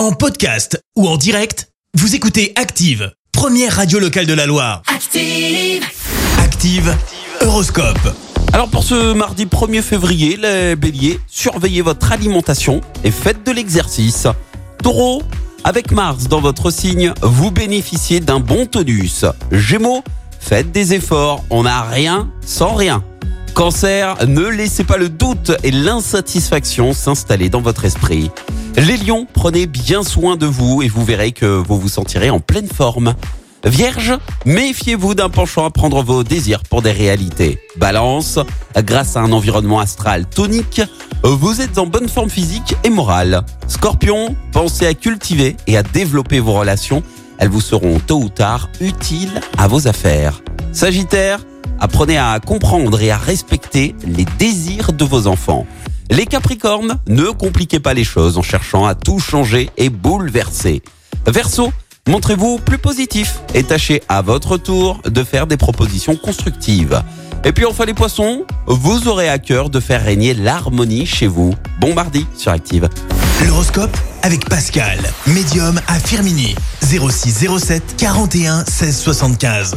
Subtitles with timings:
[0.00, 4.80] En podcast ou en direct, vous écoutez Active, première radio locale de la Loire.
[4.86, 5.84] Active.
[6.38, 6.96] Active,
[7.42, 8.16] Horoscope.
[8.54, 14.26] Alors pour ce mardi 1er février, les béliers, surveillez votre alimentation et faites de l'exercice.
[14.82, 15.22] Taureau,
[15.64, 19.26] avec Mars dans votre signe, vous bénéficiez d'un bon tonus.
[19.52, 20.02] Gémeaux,
[20.40, 23.04] faites des efforts, on n'a rien sans rien.
[23.54, 28.30] Cancer, ne laissez pas le doute et l'insatisfaction s'installer dans votre esprit.
[28.76, 32.40] Les lions, prenez bien soin de vous et vous verrez que vous vous sentirez en
[32.40, 33.14] pleine forme.
[33.64, 34.14] Vierge,
[34.46, 37.58] méfiez-vous d'un penchant à prendre vos désirs pour des réalités.
[37.76, 38.38] Balance,
[38.76, 40.80] grâce à un environnement astral tonique,
[41.22, 43.44] vous êtes en bonne forme physique et morale.
[43.68, 47.02] Scorpion, pensez à cultiver et à développer vos relations.
[47.38, 50.40] Elles vous seront tôt ou tard utiles à vos affaires.
[50.72, 51.40] Sagittaire,
[51.80, 55.66] apprenez à comprendre et à respecter les désirs de vos enfants.
[56.10, 60.82] Les Capricornes, ne compliquez pas les choses en cherchant à tout changer et bouleverser.
[61.26, 61.72] Verseau,
[62.08, 67.02] montrez-vous plus positif et tâchez à votre tour de faire des propositions constructives.
[67.44, 71.54] Et puis enfin les poissons, vous aurez à cœur de faire régner l'harmonie chez vous.
[71.80, 72.88] Bon mardi sur Active.
[73.46, 76.54] L'horoscope avec Pascal, médium à Firmini.
[76.82, 79.76] 06 07 41 16 75.